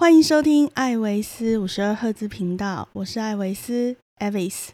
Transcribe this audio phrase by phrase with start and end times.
[0.00, 4.68] 欢迎收听艾维斯五十二赫兹频道，我是艾维斯 （Avis）。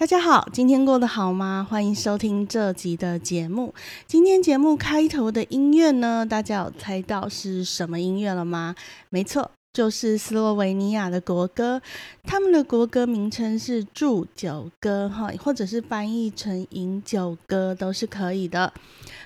[0.00, 1.66] 大家好，今天过得好吗？
[1.68, 3.74] 欢迎收听这集的节目。
[4.06, 8.74] 今天节目开头的音乐呢，大家有猜到是什么音乐了吗？
[9.10, 9.50] 没错。
[9.72, 11.80] 就是斯洛维尼亚的国歌，
[12.24, 18.72] 他们的国歌名称是祝酒歌，哈，或者是翻译成饮酒歌都是可以的。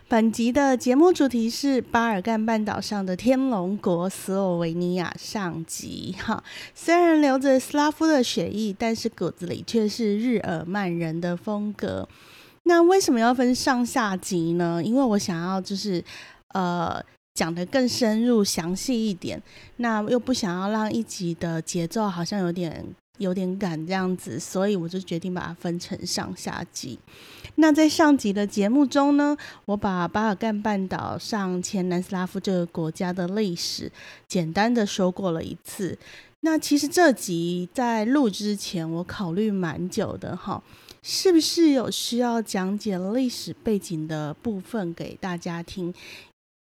[0.06, 6.44] 本集的节目主题是巴尔干半岛上的天龙国斯洛维尼亚上集，哈。
[6.74, 12.06] 虽然流着斯拉夫的血液，但是骨子里却是日耳曼人的风格。
[12.64, 14.82] 那为什么要分上下集呢？
[14.84, 16.04] 因为我想要就是
[16.48, 17.02] 呃。
[17.34, 19.42] 讲的更深入详细一点，
[19.78, 22.86] 那又不想要让一集的节奏好像有点
[23.18, 26.96] 有点赶这样子，所以我就决定把它分成上下集。
[27.56, 33.90] 那在上集的节目中呢，我把巴尔干半岛上前南斯拉夫这个国家的历史
[34.28, 35.98] 简单的说过了一次。
[36.42, 40.62] 那其实这集在录之前，我考虑蛮久的哈，
[41.02, 45.92] 是不是有需要讲解历史背景的部分给大家听？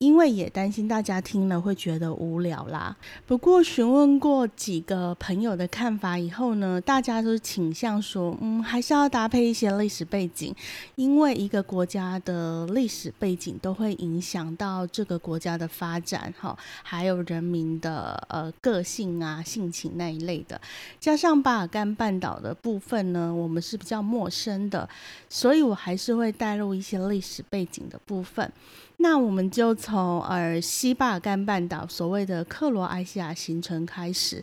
[0.04, 2.94] 因为也担心大家听了会觉得无聊啦。
[3.26, 10.54] 不过询问过几个朋友的看法以后呢，大家都倾向说，嗯，还是要搭配一些历史背景，
[10.96, 20.60] 因为一个国家的历史背景都会影响到这个国家的发展，哈，还有人民的呃个性啊、性情那一类的。
[21.00, 24.86] 加上巴尔干半岛的部分呢，我们是比较陌生的，
[25.30, 28.52] 所以我还是会带入一些历史背景的部分。
[28.98, 34.42] 那我们就从呃西巴尔干半岛所谓的克罗埃西亚行程开始，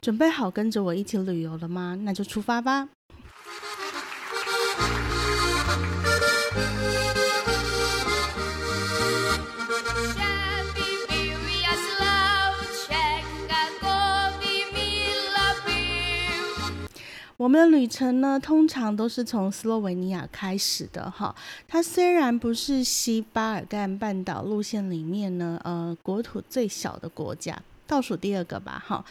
[0.00, 1.98] 准备好跟着我一起旅游了吗？
[2.02, 2.88] 那就出发吧。
[17.52, 21.36] 我们的旅程呢，通常都是从斯洛维尼亚开始的哈。
[21.68, 29.04] 它虽然不是西巴尔干半岛路线里面呢，呃，国土最小的国家，倒数第二个吧哈。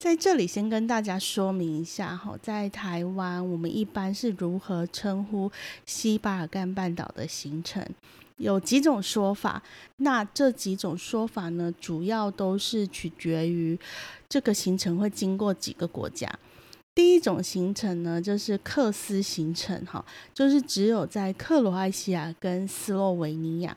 [0.00, 5.48] 在这里先跟大家说明一下哈，在台湾我们一般是如何称呼
[5.84, 7.80] 西巴尔干半岛的行程，
[8.38, 9.62] 有几种说法。
[9.98, 13.78] 那这几种说法呢，主要都是取决于
[14.28, 16.28] 这个行程会经过几个国家。
[16.96, 20.02] 第一种行程呢，就是克斯行程，哈，
[20.32, 23.76] 就是只有在克罗埃西亚跟斯洛维尼亚。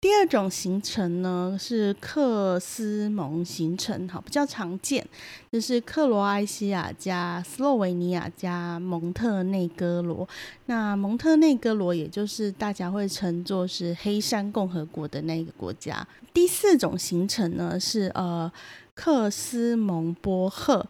[0.00, 5.06] 第二种行程呢是克斯蒙行程，哈，比较常见，
[5.52, 10.28] 就是克罗埃西亚加斯洛维尼亚加蒙特内哥罗。
[10.64, 16.04] 那蒙特内哥罗也就是大家会称作是黑山共和国的那个国家。
[16.34, 18.50] 第四种行程呢是呃
[18.92, 20.84] 克斯蒙波赫。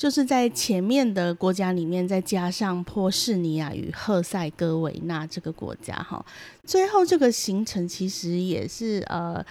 [0.00, 6.24] 就是在前面的国家里面，再加上波士尼亚与赫塞哥维纳这个国家，哈，
[6.64, 9.44] 最后这个行程其实也是呃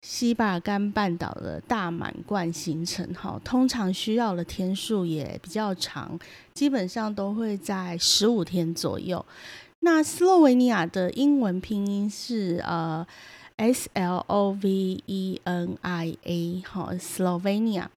[0.00, 6.18] 西巴干半岛的大满贯行程，哈，通常需要的天数也比较长，
[6.54, 9.22] 基本上都会在十五天左右。
[9.80, 13.06] 那斯洛维尼亚的英文拼音是呃
[13.56, 17.88] S L O V E N I A，哈，Slovenia。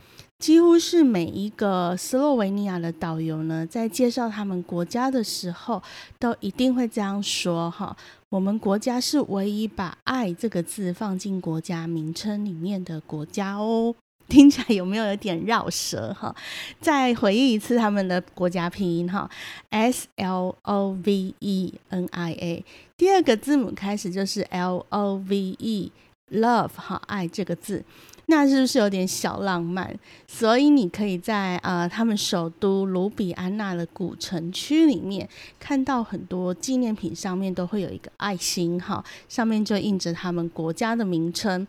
[0.44, 5.82] 几乎是每一个斯洛维尼亚的导游呢，在介绍他们国家的时候，
[6.20, 7.96] 都一定会这样说：哈，
[8.28, 13.96] 我们国家是唯一把“爱”这个字放进国家名称里面的国家哦。
[14.28, 16.14] 听起来有没有有点绕舌？
[16.14, 16.36] 哈，
[16.82, 19.30] 再回忆一次他们的国家拼音：哈
[19.70, 22.66] ，S L O V E N I A，
[22.98, 27.86] 第二个字母开始就是 L O V E，Love，哈，爱这个字。
[28.34, 29.96] 那是不是有点小浪漫？
[30.28, 41.66] 所以你可以在呃他们首都卢比安娜的古城区里面看到很多纪念品，上面都会有一个爱心哈，上面就印着他们国家的名称，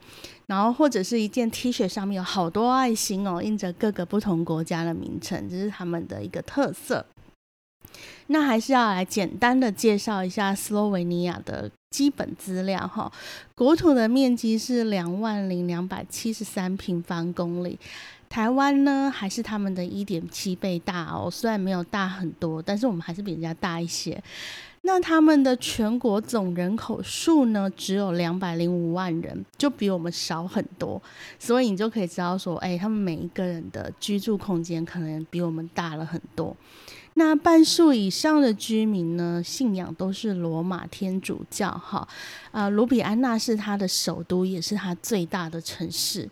[0.47, 7.07] 然后或者是一件 T 恤上面有好多爱心哦，印着各个不同国家的名称，这是他们的一个特色。
[8.29, 13.13] 那还是要来简单的介绍一下斯洛维尼亚的基本资料哈。
[13.55, 17.79] 国土的面积是两万零两百七十三平方公里，
[18.29, 21.31] 台湾呢还是他们的一点七倍大哦。
[21.31, 24.21] 虽然没有大很多，但是我们还是比人家大一些。
[24.87, 31.01] 那他们的全国总人口数呢，只有两百零五万人，就比我们少很多。
[31.39, 36.55] 所以你就可以知道说，哎，他们每一个人的居住空间可能比我们大了很多。
[37.17, 41.71] 那半数以上的居民呢，信仰都是罗马天主教。
[41.71, 42.07] 哈，
[42.51, 46.29] 呃，卢比安娜是它的首都，也是它最大的城市。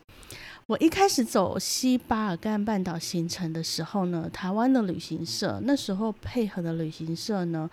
[0.66, 7.68] 我一开始走西巴尔干半岛行程的时候呢，台湾的旅行社那时候配合的旅行社呢，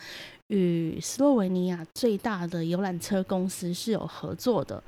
[0.47, 4.83] 与斯洛维尼亚最大的游览车公司是有合作的。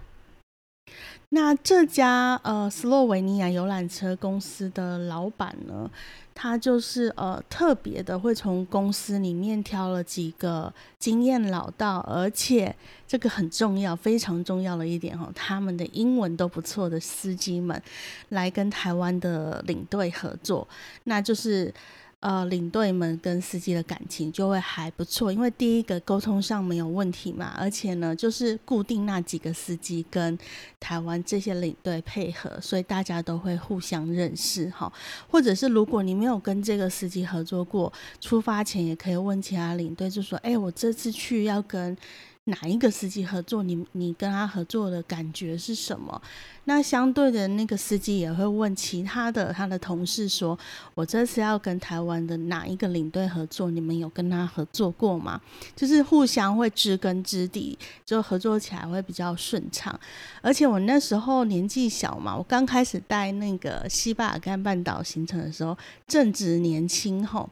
[1.30, 5.89] 那这家呃斯洛维尼亚游览车公司的老板呢？
[6.33, 12.75] 他就是呃特别的，会从公司里面挑了几个经验老道，而且
[13.07, 17.81] 这个很重要，非常重要的一点哦，他们的英文都不错的司机们，
[18.30, 20.68] 来跟台湾的领队合作，
[21.04, 21.74] 那就是。
[22.21, 30.38] 呃，领队们跟司机的感情就会还不错，因为第一个沟通上没有问题嘛，而且呢，就是固定那几个司机跟
[30.79, 34.94] 台湾这些领队配合，所以大家都会互相认识哈。
[35.27, 41.97] 或者是如果你没有跟这个司机合作过，出发前也可以问其他领队，就说：“哎，我这次去要跟。”
[42.45, 43.62] 哪一个司机合作？
[43.62, 46.19] 你你跟他合作的感觉是什么？
[46.66, 50.58] 那相对的那个司机也会问其他的他的同事说
[50.94, 53.72] ：“我这次要跟台湾的哪一个领队合作？
[53.72, 55.42] 你们有跟他合作过吗？”
[55.75, 60.00] 就是互相会知根知底，就合作起来会比较顺畅。
[60.42, 65.75] 而且我那时候年纪小嘛，我刚开始带那个西巴尔干半岛行程的时候，
[66.07, 67.50] 正值年轻吼。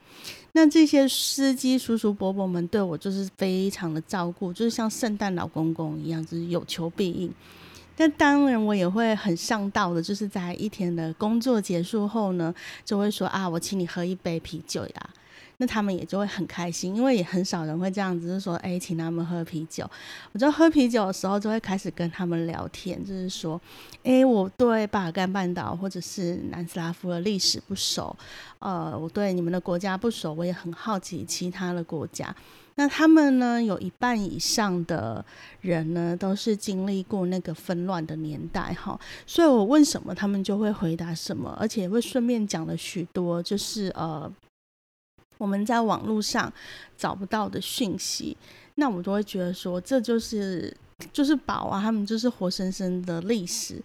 [0.54, 7.34] 那这些司机叔叔伯伯们对我就是非常的照顾，就是像圣诞老公公一样，就是有求必应。
[8.00, 12.56] 那当然我也会很上道的，就是在一天的工作结束后呢，
[12.86, 15.10] 就会说啊，我请你喝一杯啤酒呀。
[15.58, 19.86] 那他们也就会很开心，因为也很少人会这样子，就说哎，请他们喝啤酒。
[20.32, 23.60] 我就喝啤酒的时候，就会开始跟他们聊天，就是说，
[24.04, 28.16] 哎，我对巴尔干半岛或者是南斯拉夫的历史不熟，
[28.60, 32.34] 呃，我对你们的国家不熟，我也很好奇其他的国家。
[32.80, 35.24] 那他们呢，有一半以上的
[35.60, 38.98] 人呢，都是经历过那个纷乱的年代哈，
[39.28, 44.32] 所以我问什么，他们就会回答什么，而且会顺便讲了许多，就是呃。
[45.38, 46.52] 我们在网络上
[46.98, 48.38] 找不到的讯息，
[48.76, 50.74] 那我们都会觉得说，这就是
[51.12, 53.82] 就是宝啊，他们就是活生生的历史。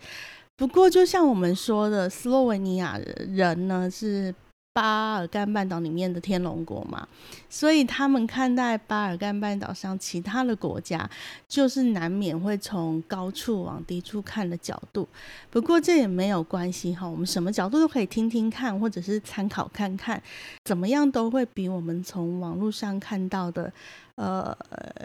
[0.57, 2.97] 不过，就像我们说的，斯洛文尼亚
[3.29, 4.33] 人呢是。
[4.75, 7.07] 巴尔干半岛里面的天龙国嘛，
[7.49, 11.09] 所以他们看待巴尔干半岛上其他的国家，
[11.49, 15.09] 就是难免会从高处往低处看的角度。
[15.49, 20.21] 不过这也没有关系哈，我们什么角度都可以听听看，或者是参考看看，
[20.65, 23.73] 怎么样都会比我们从网络上看到的。
[24.17, 24.57] 呃，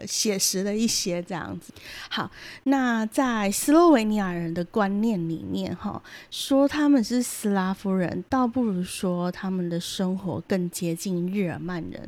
[0.05, 1.73] 写实的一些这样子。
[2.09, 2.29] 好，
[2.63, 12.07] 那在斯洛维尼亚人的观念里面，哈，说他们是斯拉夫人，倒不如说他们的生活更接近日耳曼人。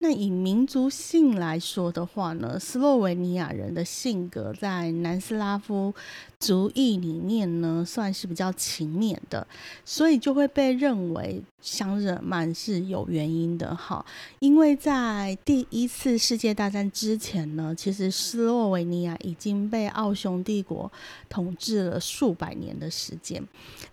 [0.00, 5.92] 那以民族性来说的话呢，斯洛维尼亚人的性格在南斯拉夫
[6.38, 9.44] 族裔里面呢，算是比较勤勉的，
[9.84, 14.06] 所以就会被认为像日耳曼是有原因的哈。
[14.38, 20.90] 因为在第一次世界大战之前呢，其实斯洛维尼亚已经被奥匈帝国
[21.28, 23.42] 统治了数百年的时间。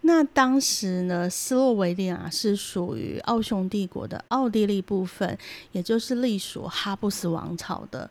[0.01, 5.35] 那当时呢，斯洛维尼亚是属于奥匈帝国的奥地利部分，
[5.71, 5.94] 也就。
[5.95, 8.09] 就是隶属哈布斯王朝的，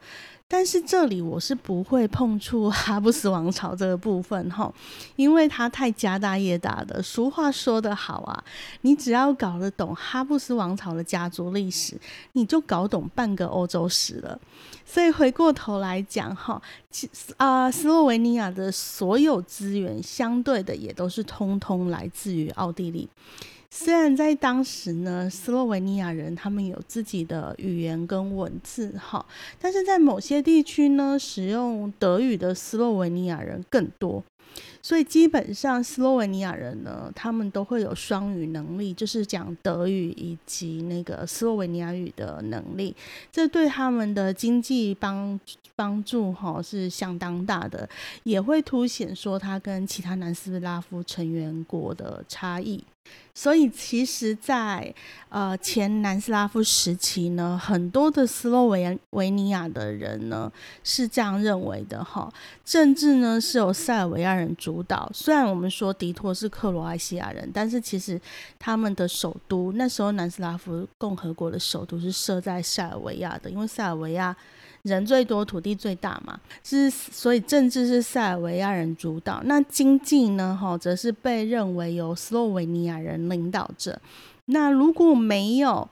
[0.48, 4.72] 但是这里我是不会碰触 哈布斯王朝这个部分哈，
[5.16, 7.02] 因为它太家大业大的。
[7.02, 8.44] 俗话说得好啊，
[8.80, 11.94] 你只要搞得懂哈布斯王朝的家族历史，
[12.32, 14.40] 你就搞懂半个欧洲史了。
[14.86, 23.06] 所以回过头来讲哈，其啊，斯洛维尼亚的所有资源相对的也都是通通来自于奥地利。
[23.76, 29.26] 虽然在当时呢，斯洛文尼亚人他们有自己的语言跟文字哈，
[29.58, 34.22] 但是在某些地区呢，使用德语的斯洛文尼亚人更多，
[34.80, 42.94] 所以基本上斯洛文尼亚人呢，他们都会有双语能力，就是讲德语以及那个斯洛文尼亚语的能力，
[43.32, 45.38] 这对他们的经济帮
[45.74, 47.88] 帮助哈是相当大的，
[48.22, 52.84] 也会凸显说他跟其他南斯拉夫成员国的差异。
[53.36, 54.94] 所以，其实，在
[55.28, 60.50] 呃前南斯拉夫时期呢，很多的斯洛维维尼亚的人呢
[60.84, 62.32] 是这样认为的哈。
[62.64, 68.20] 政治呢是由塞尔维亚人主导，虽然我们说迪托是克罗埃西亚人，但是其实
[68.58, 74.34] 他们的首都那时候南斯拉夫共和国的首都是设在塞尔维亚的，因为塞尔维亚
[74.84, 83.98] 人最多，土地最大嘛，是所以政治是塞尔维亚人主导，那经济呢，哈，则是被认为由斯洛维尼亚人领导着。
[84.44, 85.88] 那如果没有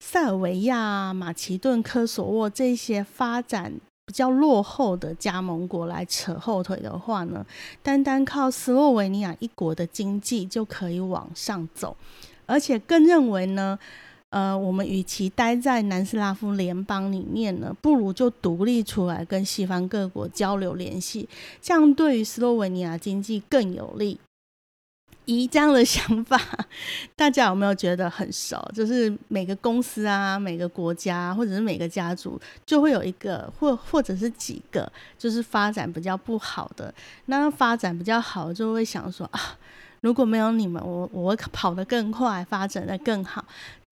[0.00, 3.72] 塞尔维亚、马其顿、科索沃这些发展
[4.04, 7.46] 比较落后的加盟国来扯后腿的话呢，
[7.82, 11.96] 单单靠斯洛维尼亚一国的经济就可以往上走，
[12.44, 13.78] 而且更认为呢。
[14.34, 21.28] 呃，我们与其待在南斯拉夫联邦里面呢，不如就独立出来，跟西方各国交流联系，
[21.62, 24.18] 这样对于斯洛文尼亚经济更有利。
[25.26, 26.36] 以这样的想法，
[27.14, 28.60] 大家有没有觉得很熟？
[28.74, 36.92] 就是每个公司啊，每个国家，或者是每个家族，就会有一个或或者是几个，就是发展比较不好的。
[37.26, 39.40] 那发展比较好，就会想说啊，
[40.00, 43.44] 如果没有你们，我我会跑得更快，发展的更好。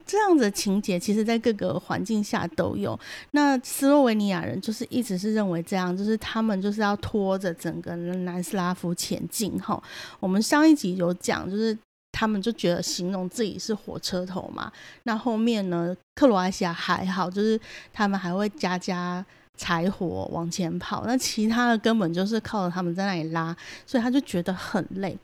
[0.06, 2.99] 这样的情节，其实在各个环境下都有。
[3.32, 9.59] 那斯洛维尼亚人就是一直是认为这样，就是他们就是要拖着整个南斯拉夫前进。
[9.61, 9.82] 哈，
[10.21, 11.76] 我们上一集有讲，就是
[12.11, 14.71] 他们就觉得形容自己是火车头嘛。
[15.04, 17.59] 那后面呢，克罗埃西亚还好，就是
[17.92, 19.25] 他们还会加加
[19.56, 21.04] 柴火往前跑。
[21.06, 23.56] 那其他的根本就是靠着他们在那里拉，
[23.87, 25.16] 所以他就觉得很累。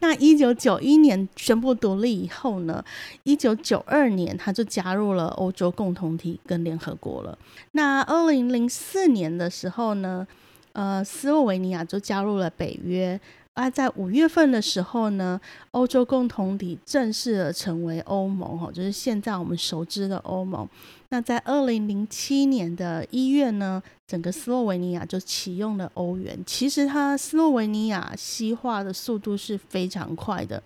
[0.00, 2.84] 那一九九一年宣布独立以后呢，
[3.24, 7.36] 一九九二年他就加入了欧洲共同体跟联合国了。
[7.72, 10.26] 那二零零四年的时候呢，
[10.72, 13.20] 呃，斯洛维尼亚就加入了北约。
[13.54, 15.40] 啊，在五月份的时候呢，
[15.72, 20.64] 欧洲共同体正式的成为欧盟，哈，就是现在我们熟知的欧盟。
[21.10, 26.38] 那在二零零七年的一月呢，整个斯洛维尼亚就启用了欧元。
[26.44, 30.62] 其实它斯洛维尼亚西化的速度是非常快的，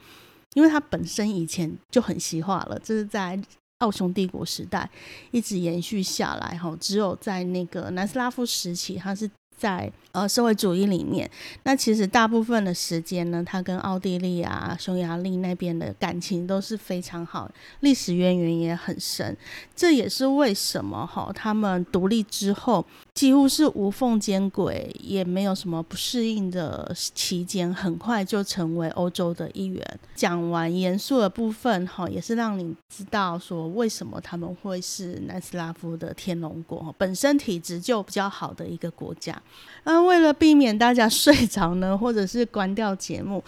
[0.55, 3.41] 因为它本身以前就很西化了，这是在
[3.79, 4.89] 奥匈帝国时代
[5.31, 9.31] 一直延续下来，哈，只有在那个南斯拉夫时期，它是。
[9.63, 11.31] 在呃社会主义里面，
[11.63, 19.37] 那其实大部分的时间呢，他跟奥地利啊、匈牙利那边的感情都是非常好，历史渊源也很深。
[19.77, 30.01] 这也是为什么哈，他们独立之后几乎是无缝接轨，也没有什么不适应的期间，很快就成为欧洲的一员。
[30.17, 39.41] 讲完严肃的部分哈，也是让你知道说为什么他们会是南斯拉夫的天龙国，本身体质就比较好的一个国家。
[39.85, 43.43] 那为了避免大家 睡着呢，或者是关掉节目，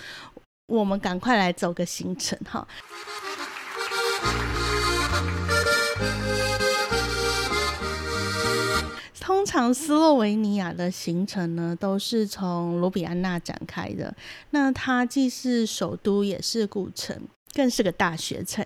[0.67, 2.67] 我们赶快来走个行程哈。
[9.21, 14.15] 通常斯洛维尼亚的行程呢，都是从卢比安娜展开的。
[14.51, 17.17] 那它既是首都，也是古城。
[17.55, 18.65] 更是个大学城，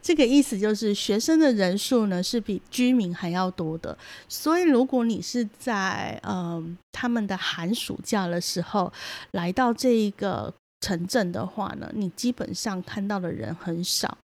[0.00, 3.96] 这个意思就是学生的人数呢是比居民还要多的。
[4.28, 8.92] 所以如果你是在呃他们的寒暑假的时候
[9.32, 14.16] 来到这一个城镇的话呢，你基本上看到的人很少。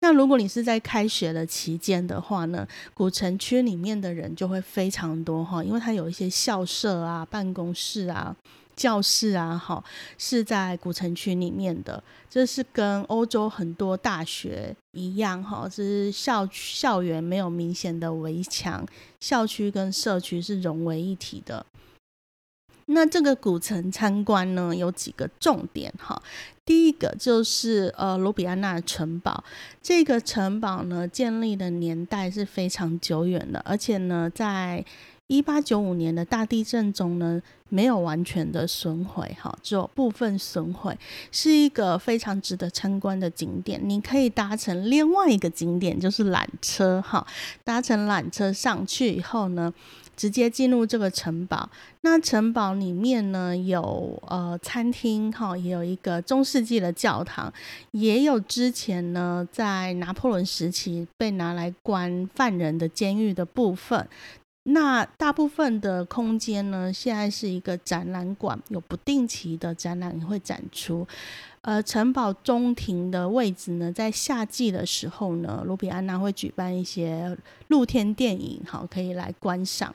[0.00, 8.36] 那如果你是在开学的期间的话呢，古城区里面的人就会非常多哈，因为它有一些校舍啊、办公室啊。
[8.76, 9.82] 教室啊，哈，
[10.18, 18.86] 是在古城区里面的，这是跟欧洲很多大学一样，哈，是校校园没有明显的围墙，
[19.20, 21.64] 校区跟社区是融为一体的。
[22.86, 26.20] 那这个古城参观呢，有几个重点，哈，
[26.64, 29.42] 第一个就是呃卢比安娜城堡，
[29.80, 34.84] 这个城堡呢建立的年代是非常久远的，而且呢在。
[35.26, 37.40] 一八九五年的大地震中呢，
[37.70, 40.96] 没有完全的损毁，哈，只有部分损毁，
[41.32, 43.80] 是一个非常值得参观的景点。
[43.82, 47.26] 你可以搭乘另外一个景点，就是缆车，哈，
[47.64, 49.72] 搭乘缆车上去以后呢，
[50.14, 51.70] 直接进入这个城堡。
[52.02, 57.50] 那城堡里面呢，有呃餐厅，哈，也有一个中世纪的教堂，
[57.92, 64.06] 也有之前呢在拿破仑时期被拿来关犯人的监狱的部分。
[64.64, 71.06] 那大部分的空间呢，现在是一个展览馆，有不定期的展览会展出。
[71.60, 77.36] 呃，城堡中庭的位置呢，在夏季的时候呢，卢比安娜会举办一些
[77.68, 79.94] 露天电影，好，可以来观赏。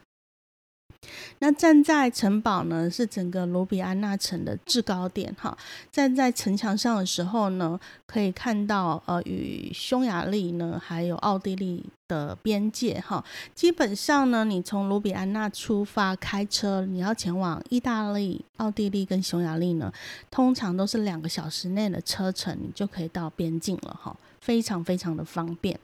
[1.40, 5.58] 那站在城堡呢，是整个卢比安纳城的制高点哈。
[5.90, 13.24] 站在城墙上的时候呢，可以看到呃，与匈牙利呢，还有奥地利的边界哈。
[13.56, 19.92] 基本上呢，你从卢比安纳出发开车，你要前往意大利、奥地利跟匈牙利呢，
[20.30, 25.80] 通常都是两个小时内的车程，你就可以到边境了哈，非常非常的方便。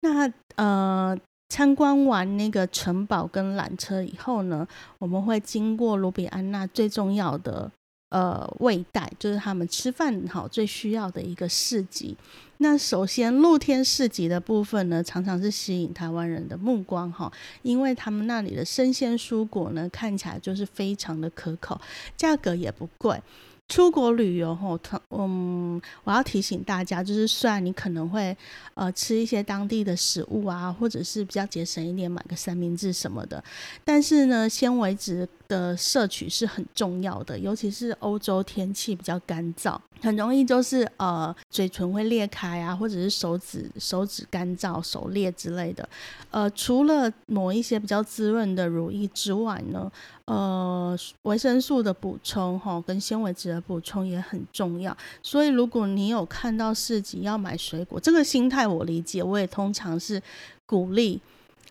[0.00, 1.16] 那呃。
[1.54, 4.66] 参观完那个城堡跟缆车以后呢，
[4.98, 7.70] 我们会经过卢比安娜最重要的
[8.08, 12.16] 呃味带，就是他们吃饭好最需要的一个市集。
[12.58, 17.30] 那首先露天市集的部分呢，常常是吸引台湾人的目光哈，
[17.62, 21.80] 因为他们那里的生鲜蔬果呢，看起来就是非常的可口，
[22.16, 23.22] 价格也不贵。
[23.66, 24.78] 出国旅游吼，
[25.10, 28.36] 嗯，我要提醒大家，就是虽然你可能会
[28.74, 33.42] 呃吃一些当地的食物啊，或者是比较节省一点，买个三明治什么的，
[33.82, 45.88] 但是呢，纤维质的摄取是很重要的，尤其是欧洲天气比较干燥，很容易就是呃嘴唇会裂开啊，或者是手指手指干燥、手裂之类的。
[46.30, 49.90] 呃，除了抹一些比较滋润的乳液之外呢，
[50.26, 54.94] 呃，维生素的补充哈，跟纤维质的补充也很重要。
[55.22, 60.22] 所以，如果你有看到市集要买水果，这个心态我理解，我也通常是
[60.66, 61.18] 鼓励。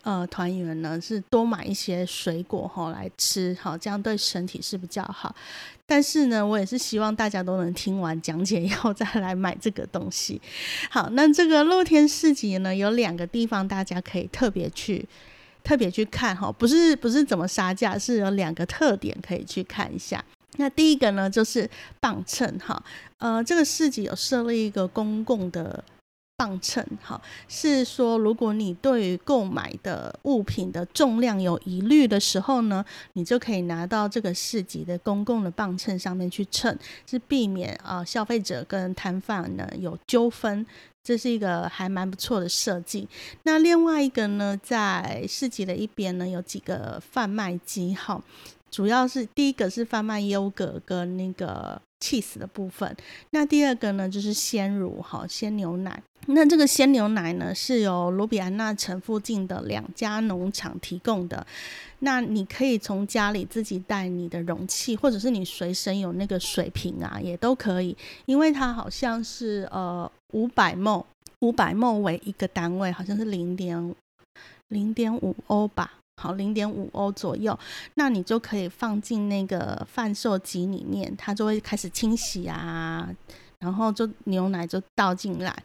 [0.04, 5.34] 呃，团员呢是多买一些水果哈来吃，好，这样对身体是比较好。
[5.86, 10.42] 但是呢，我也是希望大家都能听完讲解以后 再来买这个东西。
[10.90, 15.08] 好，那这个露天市集呢，有两个地方大家可以特别去
[15.64, 20.22] 特别去看哈，不是不是怎么杀价，是有两个特点可以去看一下。
[20.58, 21.70] 那第一个呢，就是
[22.02, 22.84] 磅秤哈，
[23.20, 25.82] 呃，这个市集有设立一个公共的。
[26.44, 32.84] 磅秤，好，是说如果你对于购买的物品的重量有疑虑的时候呢，
[33.14, 36.78] 你就可以拿到这个市集的公共的磅秤上面去称，
[37.10, 40.66] 是避免啊消费者跟摊贩呢有纠纷，
[41.02, 43.08] 这是一个还蛮不错的设计。
[43.44, 48.22] 那另外一个呢，在市集的一边呢，有几个贩卖机，哈，
[48.70, 52.94] 主要是第一个是贩卖优格跟那个 cheese 的部分，
[53.30, 56.04] 那第二个呢就是鲜乳，哈，鲜牛奶。
[56.28, 61.46] 那这个鲜牛奶呢，是由卢比安纳城附近的两家农场提供的。
[62.00, 67.96] 那你可以从家里自己带你的容器，或者是你随身有那个水瓶啊，也都可以。
[68.26, 71.04] 因为它好像是呃五百梦，
[71.40, 73.96] 五百梦为一个单位，好像是零点
[74.70, 77.58] 零点五欧吧，好，零点五欧左右。
[77.96, 83.10] 那你就可以放进那个贩售机里面，它就会开始清洗啊。
[83.60, 85.56] 然后就牛奶就倒进来，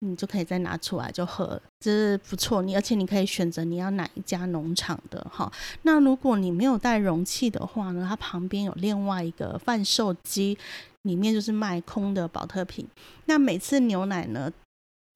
[0.00, 2.60] 你就可以再拿出来就喝，这是不错。
[2.60, 5.50] 你而且你可以选择你要哪一家农场的哈。
[5.80, 10.58] 那如果你没有带容器的话呢，它旁边有另外一个贩售机，
[11.04, 12.86] 里面就是卖空的保特瓶。
[13.24, 14.52] 那每次牛奶呢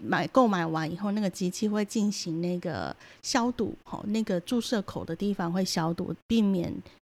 [0.02, 6.72] 买购买完以后，那个机器会进行那个消毒，哈，那个注射口的地方会消毒，避免。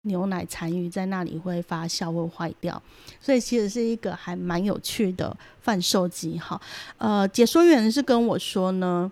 [0.06, 2.82] 牛奶残余在那里会发酵会坏掉，
[3.22, 6.60] 所以其实是一个还蛮有趣的贩售机哈。
[6.98, 9.10] 呃，解说员是跟我说呢，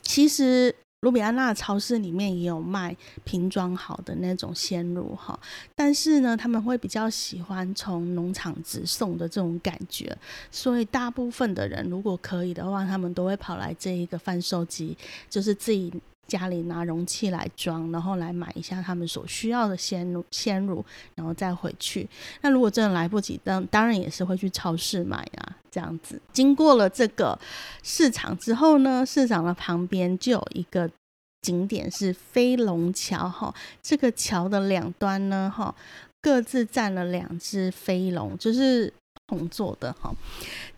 [0.00, 5.38] 其实卢比安娜超市里面也有卖瓶装好的那种鲜乳哈，
[5.74, 10.14] 但是呢，他们会比较喜欢从农场直送的这种感觉，
[10.50, 14.94] 所以大部分的人如果可以的话，他们都会跑来这一个贩售机，
[15.30, 15.90] 就是自己。
[16.28, 20.84] 家里拿容器来装，然后来买一下他们所需要的鲜乳，鲜乳，
[21.16, 22.08] 然后再回去。
[22.42, 26.20] 那如果真的来不及，当当然也是会去超市买啊，这样子。
[26.32, 27.38] 经过了这个
[27.82, 30.88] 市场之后呢，市场的旁边就有一个
[31.42, 33.52] 景点是飞龙桥哈。
[33.82, 35.74] 这个桥的两端呢，哈，
[36.22, 38.92] 各自站了两只飞龙，就是
[39.30, 40.12] 同做的哈。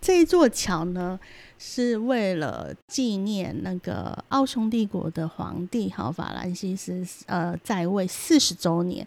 [0.00, 1.18] 这一座桥呢。
[1.64, 9.06] 是为了纪念那个奥匈帝国的皇帝哈法兰西斯呃在位四十周年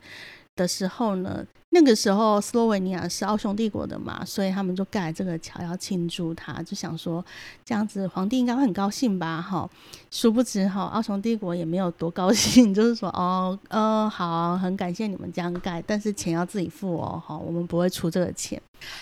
[0.56, 1.46] 的时候呢。
[1.76, 7.24] 那个时候，斯洛维尼亚是奥匈帝国的嘛，所以他们就盖这个桥要庆祝他，就想说
[7.66, 9.70] 这样子皇帝应该会很高兴吧，哈。
[10.10, 18.62] 殊不知哈，奥匈帝国也没有多高兴， 就是说哦，呃，好，很感谢你们这样盖，但是钱要自己付哦，哈，我们不会出这个钱。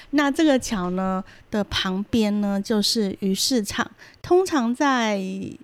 [0.10, 3.88] 那这个桥呢的旁边呢，就是鱼市场。
[4.24, 5.22] 通常在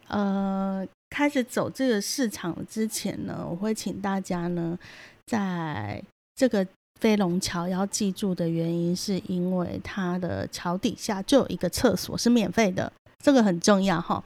[0.08, 4.78] 呃开始走这个市场之前呢，我会请大家呢，
[5.26, 6.04] 在
[6.36, 6.68] 这个。
[7.00, 12.92] 飞龙桥要记住的原因，是因为它的桥底下就有一个厕所是免费的，
[13.24, 14.24] 这个很重要哈。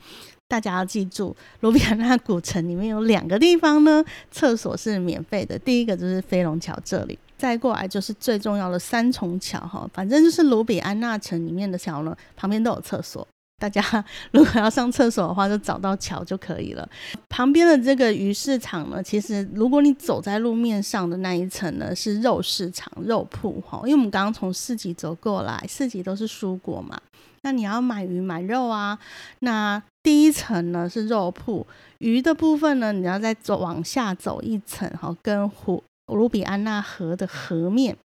[0.47, 5.57] 大家要记住，卢比安纳古城里面有两个地方呢，厕所是免费的。
[5.57, 9.89] 第一个就是飞龙桥这里，再过来就是最重要的三重桥哈。
[9.93, 13.27] 反正就是卢比安纳城里面的桥呢，旁边都有厕所。
[13.63, 13.81] 大家
[14.31, 16.85] 如果要上厕所的话，就找到桥就可以了。
[17.29, 23.79] 旁边的这个鱼市场呢，其实如果你走在路面上的那一层呢，是肉市场、肉铺哈。
[23.85, 26.99] 因为我们刚刚从市集走过来，市集都是蔬果嘛。
[27.43, 28.99] 那你要买鱼买肉啊，
[29.39, 31.65] 那第一层呢是肉铺，
[31.99, 37.95] 鱼的部分呢，你要再走往下走一层哈，跟湖卢比安纳河的河面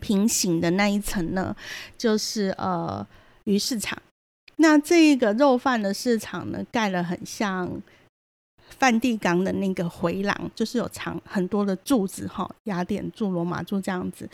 [0.00, 1.54] 平行的那一层呢，
[1.98, 3.06] 就是呃
[3.44, 3.98] 鱼市场。
[4.56, 7.82] 那这一个肉贩的市场呢，盖了很像
[8.58, 14.28] 梵蒂冈的那个回廊，就是有长很多的柱子哈，雅典柱、罗马柱这样子。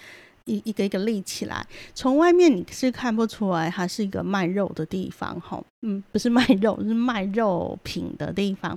[0.48, 8.76] 一一个一个立起来，从外面你是看不出来它是一个卖肉的地方，哈，嗯，不是卖肉， 是卖肉品的地方，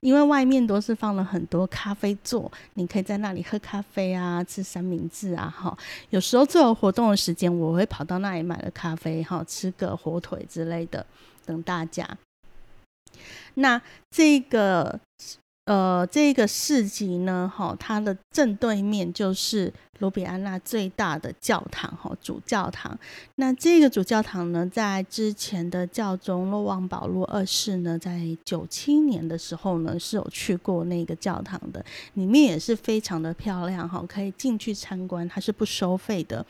[0.00, 5.76] 因为外面都是放了很多咖啡座，你可以在那里喝咖啡啊，吃三明治啊，哈，
[6.10, 11.06] 有时候做活动的时间，我会跑到那里买了咖啡，哈，吃个火腿之类的，
[11.46, 12.08] 等大家。
[13.54, 13.80] 那
[14.10, 14.98] 这个。
[15.66, 19.72] 呃，这个市集呢，哈，它的正对面就是
[20.02, 22.98] 卢比安娜最大的教堂，哈，主教堂。
[23.36, 31.84] 那这个主教堂呢，在之前的教宗洛旺保禄二世呢，在九七年的时候呢，是有去过那个教堂的，
[32.14, 36.44] 里面也是非常的漂亮，哈，可以进去参观，它是不收费的。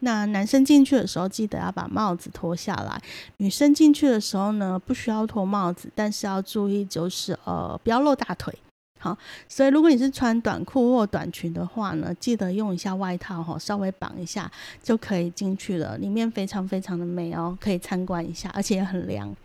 [0.00, 2.98] 那男生进去的时候，记得要把帽子脱下来；
[3.36, 8.54] 女生进去的时候呢，不需要脱帽子，但是要注意，就是呃，不要露大腿。
[9.04, 14.50] 好，所以如果你是穿短裤或短裙的话呢，记得用一下外套哈，稍微绑一下
[14.82, 15.98] 就可以进去了。
[15.98, 19.36] 里面非常非常的美哦，可以参观一下，而且也很凉。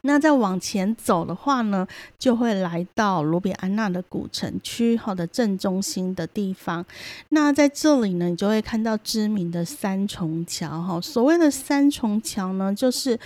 [0.00, 1.86] 那再往前走的话呢，
[2.18, 6.84] 就会来到卢比安娜的古城区哈的正中心的地方。
[7.28, 11.00] 那在这里呢，你就会看到知名的三重桥哈。
[11.00, 13.16] 所谓的三重桥呢，就是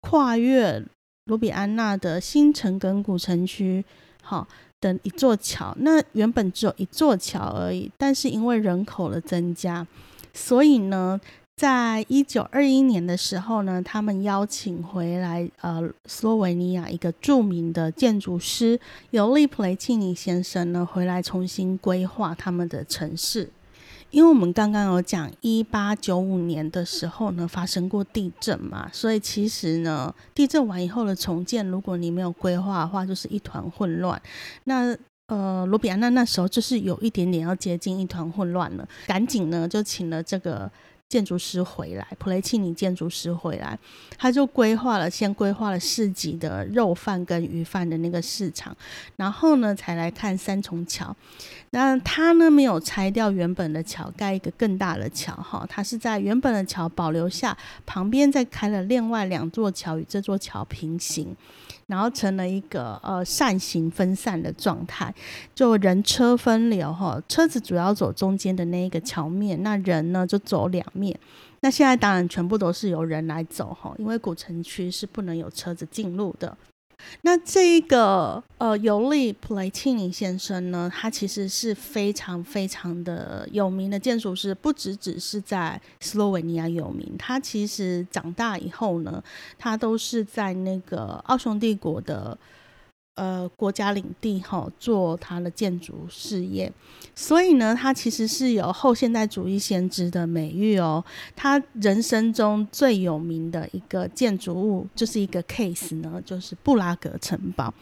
[0.00, 0.82] 跨越
[1.26, 3.84] 卢比安娜的新城跟古城区
[4.26, 4.46] 哈
[4.80, 5.72] 等一座桥。
[5.78, 9.86] 那原本只有一座桥而已，但是因为人口的增加，
[10.34, 11.20] 所以呢。
[11.56, 18.78] 在一九二一年的时候呢，他们邀请回来呃，斯洛维尼亚一个著名的建筑师
[19.12, 23.48] 尤利普雷契尼先生呢，回来重新规划他们的城市。
[24.10, 34.20] 因为我们刚刚有讲一八九五年的时候呢，发生过地震嘛，所以其实呢，地震完以后的重建，如果你没有规划的话，就是一团混乱。
[34.64, 40.70] 那呃，罗比安娜那时候就是有一点点要接近一团混乱了，赶紧呢就请了这个。
[41.08, 43.78] 建筑师回来，普雷契尼建筑师回来，
[44.18, 48.76] 他就规划了，先规划了市集的肉贩跟鱼贩的那个市场，
[49.14, 51.14] 然后呢，才来看三重桥。
[51.70, 61.36] 那他呢，没有拆掉原本的桥，盖一个更大的桥，哈，他是在原本的桥保留下，旁边再开了另外两座桥，与这座桥平行。
[61.86, 65.14] 然后成了一个呃扇形分散的状态，
[65.54, 71.18] 就人车分流哈，车子主要走中间的那一个桥面，那人呢就走两面。
[71.60, 76.56] 那现在当然全部都是由人来走哈，因为古城区是不能有车子进入的。
[77.22, 89.22] 那这一个呃尤利普雷契尼先生呢，他其实是非常非常的有名的建筑师，不只只是在斯洛文尼亚有名，他其实长大以后呢，
[89.58, 92.36] 他都是在那个奥匈帝国的。
[93.16, 96.70] 呃，国家领地哈，做他的建筑事业，
[97.14, 101.02] 所以呢，他其实是有后现代主义先知的美誉哦。
[101.34, 107.72] 他人生中最有名的一个建筑物，就是一个 case 呢，就是布拉格城堡。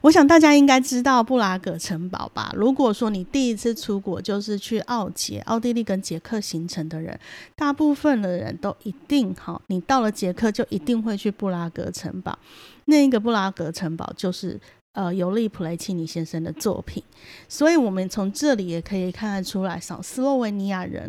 [0.00, 2.50] 我想大家应该知道布拉格城堡吧？
[2.56, 7.20] 如果说你第一次出国就是去奥捷、奥地利跟捷克行程的人，
[7.54, 12.38] 大部分的人都一定哈，你到了捷克就一定会去布拉格城堡。
[12.86, 14.58] 那一个布拉格城堡就是。
[14.94, 17.00] 呃，尤利普雷契尼先生的作品，
[17.48, 21.08] 所以我们从这里也可以看得出来，像斯洛维尼亚人，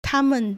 [0.00, 0.56] 他们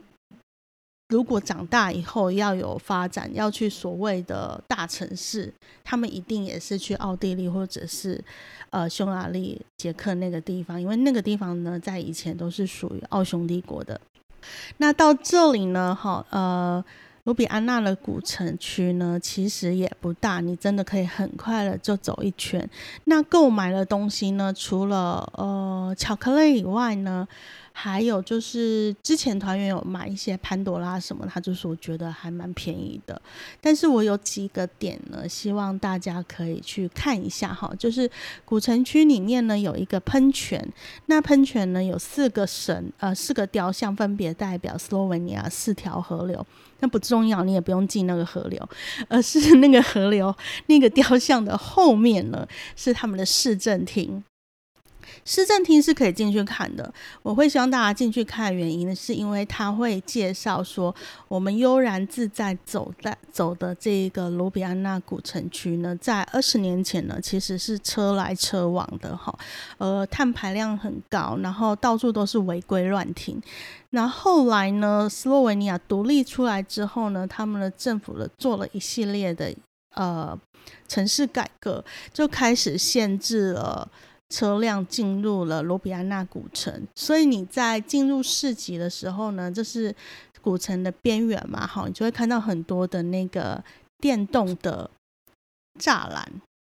[1.08, 8.22] 如果长大以后要有发展，要去所谓的大城市，他们一定也是去奥地利或者是
[8.70, 14.00] 呃匈牙利、捷克那个地方，因为那个地方呢，在以前都是属于奥匈帝国的。
[14.76, 16.84] 那到这里呢，哈，呃。
[17.30, 22.68] 卢比安娜的古城区呢，其实也不大，你真的可以很快的就走一圈。
[23.04, 27.28] 那购买的东西呢，除了呃巧克力以外呢？
[27.72, 33.20] 还有就是之前团员有买一些潘多拉什么，他就说觉得还蛮便宜的。
[33.60, 37.72] 但是我有几个点呢，希望大家可以去看一下哈。
[37.78, 38.10] 就是
[38.44, 40.66] 古城区里面呢有一个喷泉，
[41.06, 46.46] 那喷泉呢有四个神呃四个雕像，分别代表斯洛文尼亚四条河流。
[46.82, 48.68] 那不重要，你也不用记那个河流，
[49.08, 50.34] 而是那个河流
[50.66, 54.22] 那个雕像的后面呢是他们的市政厅。
[55.24, 56.92] 市政厅是可以进去看的。
[57.22, 60.94] 我会希望大家进去看，原因呢，是因为他会介绍说，
[61.28, 69.36] 我们悠然自在走在走的这一个卢比安纳古城区呢，在二十年前呢，其实是车来车往的哈，
[69.78, 73.40] 呃，碳排量很高，然后到处都是违规乱停。
[73.90, 79.52] 那后来呢，斯洛维尼亚独立出来之后呢，他们的政府呢做了一系列的
[79.94, 80.38] 呃
[80.88, 83.88] 城市改革，就开始限制了。
[84.30, 89.92] 车辆进入了罗比安纳古城，所以你在进入市集的时候呢，就是
[90.40, 93.62] 古城的边缘嘛，好，你就会看到很多的那个
[93.98, 94.88] 电动的
[95.80, 96.24] 栅栏，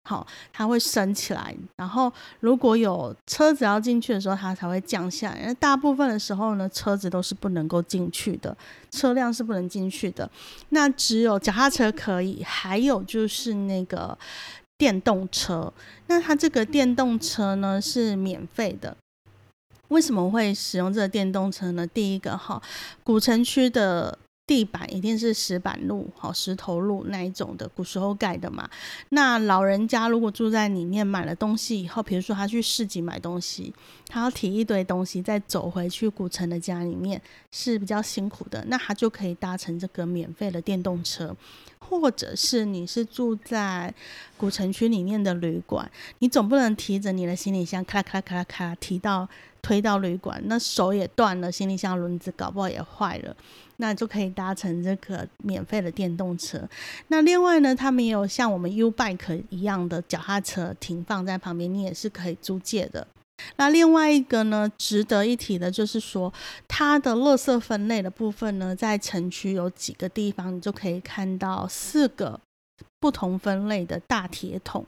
[0.08, 5.52] 好，它会升起来，然后如果有车子要进去的时候，它才会降下来。
[5.54, 8.56] 大部分的时候呢，车子都是不能够进去的，
[8.90, 10.28] 车辆是不能进去的，
[10.70, 14.18] 那只有脚踏车可以，还有就是那个。
[14.80, 15.70] 电动车，
[16.06, 18.96] 那它这个电动车呢是免费的。
[19.88, 21.86] 为什么会使用这个电动车呢？
[21.86, 22.62] 第一个哈，
[23.04, 24.18] 古城区的。
[24.46, 28.68] 地板一定是石板路，好石头路那一种的，古时候盖的嘛。
[29.10, 33.72] 那老人家如果住在里面，买了东西以后，比如说他去市集买东西，
[34.08, 38.64] 他要提一堆东西再走回去古城的家里面，是比较辛苦的。
[38.66, 41.32] 那他就可以搭乘这个免费的电动车，
[41.98, 43.92] 或者是你是住在
[44.36, 49.28] 古城区里面的旅馆，你总不能提着你的行李箱咔啦咔啦咔啦咔提到
[49.60, 53.36] 推到旅馆，那手也断了，行李箱轮子搞不好也坏了。
[53.76, 56.68] 那就可以搭乘这个免费的电动车。
[57.08, 63.06] 那另外呢，他们也有像我们 U Bike 一样的脚踏车停放在旁边，你也是可以租借的。
[63.56, 66.32] 那另外一个呢，值得一提的就是说，
[66.68, 72.40] 它的垃圾分类的部分呢，在城区有几个地方，你就可以看到四个
[72.98, 74.84] 不同分类的大铁桶。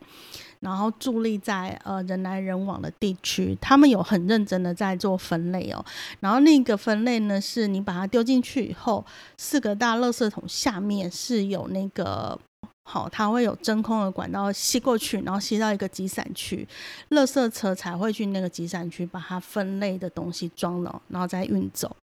[0.61, 5.85] 然后伫立在呃人来人往的地区，他们有很认真的在做分类哦。
[6.21, 9.05] 然后那个分类呢，是你把它丢进去以后，
[9.37, 12.39] 四个大垃圾桶下面是有那个
[12.85, 16.67] 好，它会有真空的管道吸过去，然后吸到一个集散区，
[17.11, 21.95] 垃圾车才会去那个集散区把它分类的东西装了，然后再运走。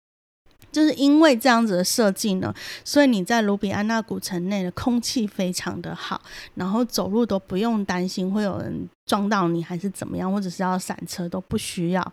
[0.70, 6.20] 就是因为这样子的设计呢，所以你在卢比安纳古城内的空气非常的好，
[6.54, 12.12] 然后走路都不用担心会有人撞到你还是怎么样，或者是要闪车都不需要。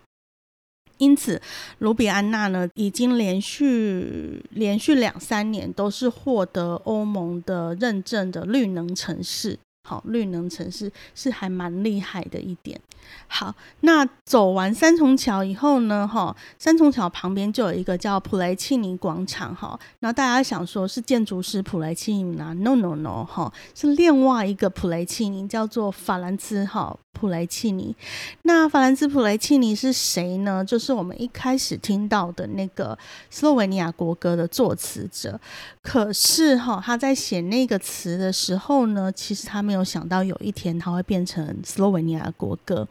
[0.97, 1.41] 因此，
[1.79, 9.57] 卢比安娜呢已经连续连续两三年都是获得欧盟的认证的绿能城市。
[9.87, 12.79] 好，绿能城市是还蛮厉害的一点。
[13.27, 16.07] 好，那走完三重桥以后呢？
[16.07, 19.55] 哈，三重桥旁边就有一个叫普雷契尼广场。
[19.55, 27.95] 哈，然后大家想说是建筑师普雷契尼啊？No No No，哈，是另外一个普雷契尼，叫做法兰兹哈普雷契尼。
[28.41, 30.63] 那法兰兹普雷契尼是谁呢？
[30.63, 32.95] 就是我们一开始听到的那个
[33.29, 35.39] 斯洛维尼亚国歌的作词者。
[35.81, 42.85] 可是哈，他在写那个词的时候呢，其实他没有想到有一天他会变成斯洛维尼亚国歌，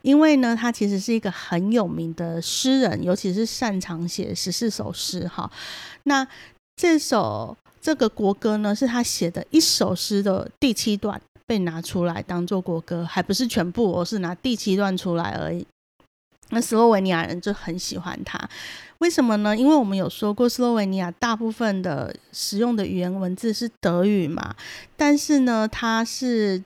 [0.00, 5.50] 因为呢，他其实是一个很有名的诗人，尤其是擅长写十四首诗哈。
[6.04, 6.26] 那
[6.76, 15.66] 这首这个国歌呢，是他写的一首诗的第七段被拿出来当做国歌，还不是全部，我是拿第七段出来而已。
[16.50, 18.48] 那斯洛维尼亚人就很喜欢他，
[18.98, 19.56] 为什么呢？
[19.56, 24.54] 因为我们有说过，斯洛维尼亚大部分的使用的语言文字是德语嘛，
[24.96, 26.62] 但是呢，他是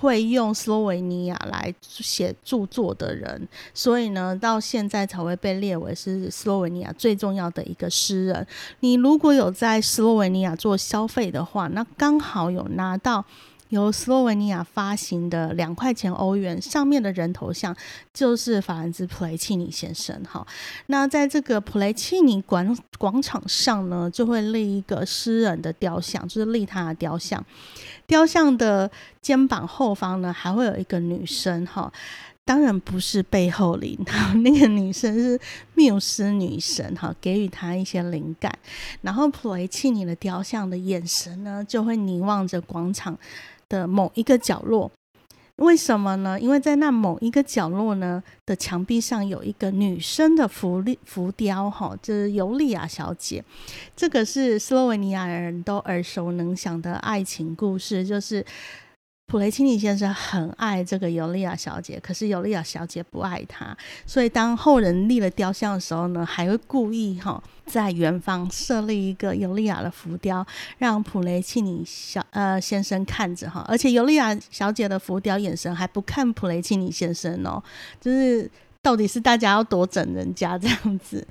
[0.00, 8.44] 会用斯洛维尼亚来写著作的人，所以呢，到现在才会被列为是斯洛维尼亚最重要的一个诗人。
[8.80, 13.24] 你如果有在斯洛维尼亚做消费的话，那刚好有拿到。
[13.68, 17.74] 由斯洛文尼亚发行的两块钱欧元，上面的人头像
[18.12, 20.20] 就是法兰兹普雷契尼先生。
[20.24, 20.46] 哈，
[20.86, 27.44] 那在这个普雷契尼广广场上呢，就会立一个诗人的雕像，就是立他的雕像。
[28.06, 31.66] 雕像的肩膀后方呢，还会有一个女生。
[31.66, 31.92] 哈，
[32.46, 33.98] 当然不是背后灵，
[34.42, 35.38] 那个女生是
[35.74, 36.94] 缪斯女神。
[36.96, 38.50] 哈，给予他一些灵感。
[39.02, 43.18] 然后普雷契尼的雕像的眼神呢，就会凝望着广场。
[43.68, 44.90] 的某一个角落，
[45.56, 46.38] 为什么呢？
[46.38, 53.44] 因为在那某一个角落呢的墙壁上有一个女生的浮浮雕，哈，就是尤利亚小姐。
[53.96, 58.44] 这个是斯洛文尼亚人都耳熟能详的爱情故事，就是
[59.28, 70.46] 普雷契尼先生很爱这个尤利亚小姐，可是尤利亚小姐不爱他，所以当后人立了雕像的时候呢，还会故意哈在远方设立一个尤利亚的浮雕，
[70.78, 77.62] 让普雷契尼小呃先生看着哈，而且尤利亚小姐的浮雕眼神还不看普雷契尼先生哦，
[78.00, 81.26] 就是到底是大家要多整人家这样子。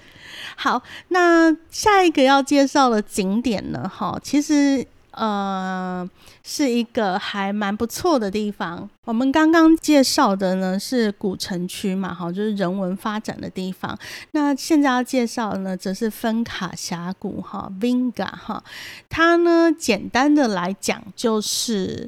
[0.55, 4.85] 好，那下一个要介绍的景点呢，哈，其实。
[5.17, 6.07] 呃，
[6.43, 8.87] 是一个还蛮不错的地方。
[9.05, 13.97] 我们刚刚介绍的呢是古城区嘛，哈，就是人文发展的地方。
[14.31, 18.63] 那现在要介绍的呢，则是芬卡峡谷，哈，Vinga，哈，
[19.09, 22.07] 它呢简单的来讲就是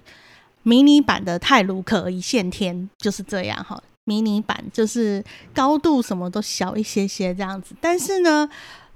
[0.61, 8.47] 迷你版的泰卢克一线天，就是这样，哈，迷你版就是高度什么都小一些些这样子，但是呢。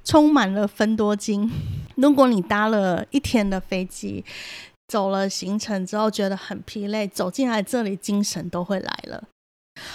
[0.05, 1.49] 充满了分多金。
[1.95, 4.23] 如果你搭了一天的飞机，
[4.87, 9.23] 走了行程之后觉得很疲累，走进来这里，精神都会来了。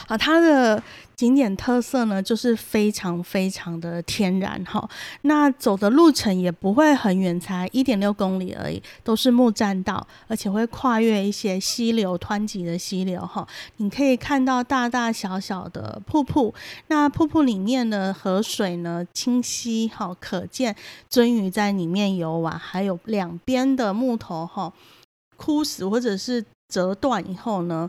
[0.07, 0.83] 啊，它的
[1.15, 4.89] 景点特色呢，就是非常非常的天然哈。
[5.23, 13.47] 那走的路程也不会很远，才一点六公里而已，都是木栈道，而且会跨越一些溪流湍急的溪流哈。
[13.77, 16.55] 你可以看到大大小小的瀑布，
[16.89, 20.75] 那瀑布里面的河水呢清晰哈，可见
[21.11, 24.73] 鳟鱼在里面游玩，还有两边的木头哈
[25.37, 27.89] 枯死或者是折断以后呢。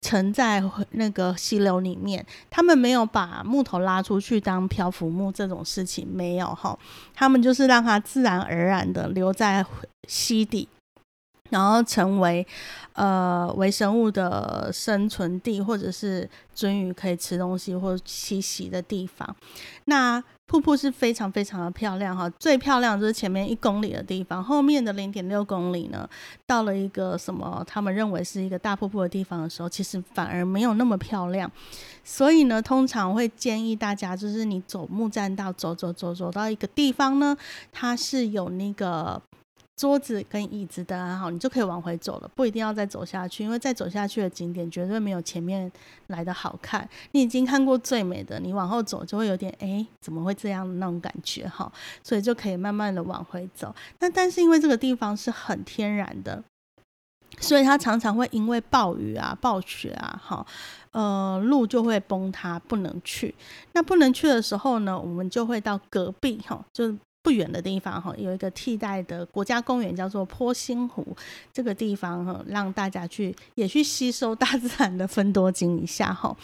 [0.00, 6.78] 沉在那个溪流里面，他们没有把木头拉出去当漂浮木这种事情没有哈，
[7.14, 9.64] 他们就是让它自然而然的留在
[10.08, 10.68] 溪底。
[11.50, 12.46] 然后成为
[12.92, 19.34] 呃微生物的生存地，或者是鳟鱼可以吃东西或栖息的地方。
[19.86, 26.08] 那瀑布是非常非常的漂亮哈，最漂亮就是前面一公里的地方，后面的零点六公里呢，
[26.44, 31.48] 到了一个什么他们认为是一个大瀑布的地方的时候，其实反而没有那么漂亮。
[32.02, 37.36] 所以呢，通常会建议大家，就是你走木栈道，走走走走到一个地方呢，
[37.70, 39.22] 它是有那个。
[39.80, 45.72] 桌子跟椅子的安好，你就可以往回走了，不一定要再走下去，因为再走下去的景点绝对没有前面
[46.08, 46.86] 来的好看。
[47.12, 51.72] 你已经看过最美的，你往后走就会有点哎，怎么会这样的那种感觉哈？
[52.02, 53.74] 所以就可以慢慢的往回走。
[54.00, 56.44] 那但是因为这个地方是很天然的，
[57.38, 60.46] 所以它常常会因为暴雨啊、暴雪啊，哈，
[60.92, 63.34] 呃，路就会崩塌，不能去。
[63.72, 66.94] 那不能去的时候呢，我们就会到隔壁哈，就。
[67.22, 71.06] 不远的地方哈，有一个替代的国家公园，叫做坡心湖。
[71.52, 76.34] 这个地方哈，让大家去也去吸收大自然的分多精一下哈。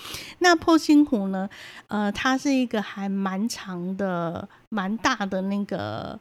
[0.41, 1.49] 那坡心湖呢，
[1.89, 6.19] 呃，它是一个还蛮长的、蛮大的那个。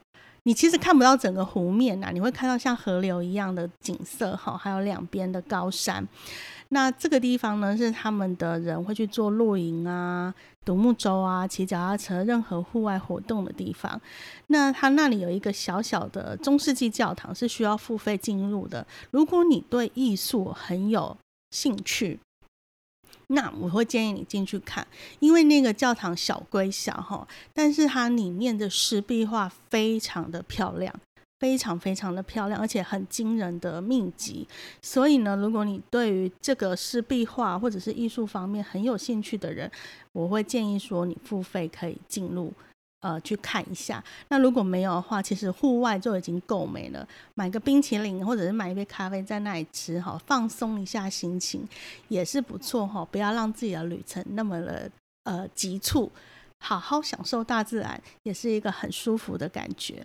[0.47, 6.07] 你其实看不到整个湖面呐，你会看到像河流一样的景色哈，还有两边的高山。
[6.69, 10.33] 那这个地方呢，是他们的人会去做露营啊、
[10.65, 13.99] 独木舟啊、骑脚踏车，任何户外活动的地方。
[14.47, 18.85] 那它那里有一个小小的中世纪教堂，是需要付费进入的。
[19.11, 21.15] 如果你对艺术很有
[21.51, 22.19] 兴趣，
[23.27, 24.85] 那我会建议你进去看，
[25.19, 30.93] 因为那个教堂小归小哈，但是它里面的石壁画非常的漂亮，
[31.39, 34.47] 非常非常的漂亮，而且很惊人的密集。
[34.81, 39.69] 所以呢，如果你对于这个是壁画或者是艺术方面很有兴趣的人，
[40.11, 42.51] 我会建议说你付费可以进入。
[43.01, 44.03] 呃，去看一下。
[44.29, 47.07] 那如果没有的话，其实户外就已经够美了。
[47.35, 51.67] 买个冰淇淋，或者是买一杯咖啡在那里吃，哈，放松一下心情
[52.07, 53.05] 也是不错，哈。
[53.11, 54.89] 不要让自己的旅程那么的
[55.25, 56.11] 呃急促，
[56.61, 60.03] 好好享受大自然，也是一个很舒服的感觉。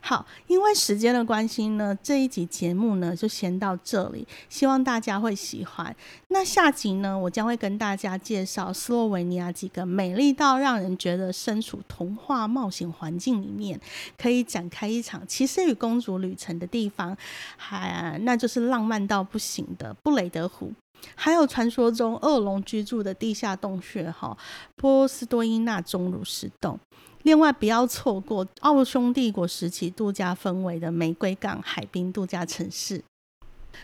[0.00, 5.94] 好，因为时间的关系呢，这一集节目呢就先到这里，希望大家会喜欢。
[6.28, 13.80] 那下集呢，我将会跟大家介绍斯洛维尼亚几个美丽到让人觉得身处童话冒险环境里面，
[14.16, 17.16] 可以展开一场骑士与公主旅程的地方，
[17.56, 20.72] 还那就是浪漫到不行的布雷德湖，
[21.14, 24.36] 还有传说中恶龙居住的地下洞穴哈，
[24.76, 26.78] 波斯多伊纳钟乳石洞。
[27.28, 33.04] 另外不要错过奥匈帝国时期度假氛围的玫瑰港海滨度假城市。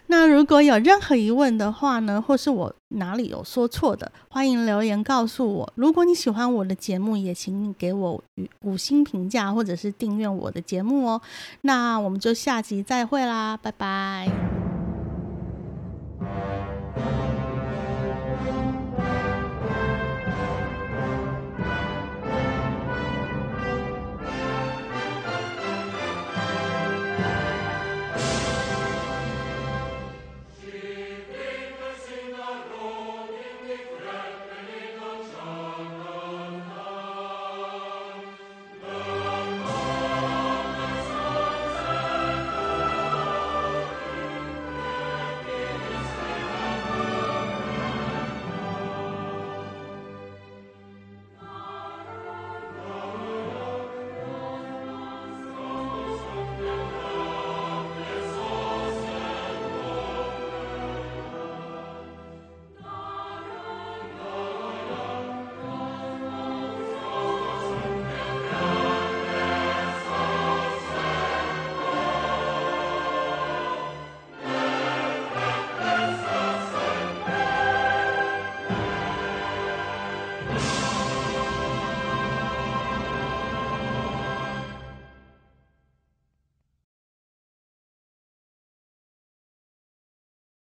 [0.07, 5.73] 那如果有任何疑问的话呢或是我哪里有说错的欢迎留言告诉我。
[5.75, 8.25] 如果你喜欢我的节目也请你给我
[8.63, 11.21] 五星评价或者是订阅我的节目哦。
[11.61, 14.27] 那我们就下集再会啦拜拜。